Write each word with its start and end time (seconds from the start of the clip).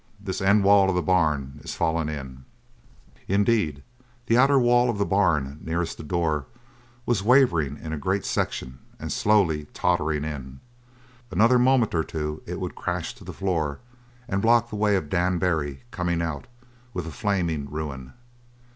This 0.19 0.41
end 0.41 0.63
wall 0.63 0.89
of 0.89 0.95
the 0.95 1.03
barn 1.03 1.59
is 1.63 1.75
fallin' 1.75 2.09
in." 2.09 2.43
Indeed, 3.27 3.83
the 4.25 4.35
outer 4.35 4.57
wall 4.57 4.89
of 4.89 4.97
the 4.97 5.05
barn, 5.05 5.59
nearest 5.63 5.97
the 5.97 6.03
door, 6.03 6.47
was 7.05 7.21
wavering 7.21 7.77
in 7.77 7.93
a 7.93 7.99
great 7.99 8.25
section 8.25 8.79
and 8.99 9.11
slowly 9.11 9.65
tottering 9.75 10.23
in. 10.25 10.59
Another 11.29 11.59
moment 11.59 11.93
or 11.93 12.03
two 12.03 12.41
it 12.47 12.59
would 12.59 12.73
crash 12.73 13.13
to 13.13 13.23
the 13.23 13.31
floor 13.31 13.77
and 14.27 14.41
block 14.41 14.71
the 14.71 14.75
way 14.75 14.95
of 14.95 15.07
Dan 15.07 15.37
Barry, 15.37 15.83
coming 15.91 16.19
out, 16.19 16.47
with 16.95 17.05
a 17.05 17.11
flaming 17.11 17.69
ruin. 17.69 18.13